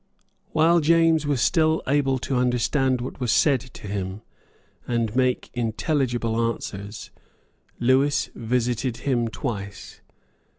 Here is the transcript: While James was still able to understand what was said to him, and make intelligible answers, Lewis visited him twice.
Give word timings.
While 0.51 0.79
James 0.79 1.27
was 1.27 1.41
still 1.41 1.83
able 1.85 2.17
to 2.17 2.35
understand 2.35 3.01
what 3.01 3.19
was 3.19 3.31
said 3.31 3.59
to 3.61 3.85
him, 3.87 4.23
and 4.87 5.15
make 5.15 5.51
intelligible 5.53 6.41
answers, 6.41 7.11
Lewis 7.79 8.31
visited 8.33 8.97
him 8.97 9.27
twice. 9.27 10.01